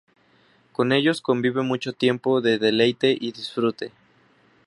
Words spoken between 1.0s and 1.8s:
convive